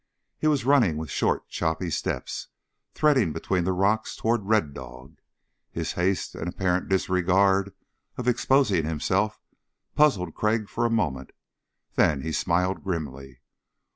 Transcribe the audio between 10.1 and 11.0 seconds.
Crag for a